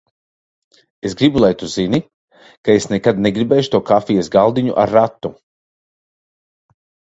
Es 1.09 1.15
gribu, 1.19 1.43
lai 1.43 1.51
tu 1.63 1.69
zini, 1.73 1.99
ka 2.65 2.79
es 2.79 2.89
nekad 2.95 3.21
negribēšu 3.27 3.73
to 3.77 3.83
kafijas 3.91 4.33
galdiņu 4.39 4.77
ar 4.87 4.97
ratu. 4.99 5.35